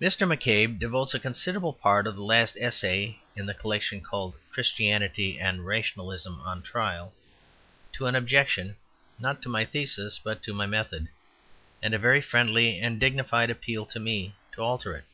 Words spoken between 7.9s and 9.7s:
to an objection, not to my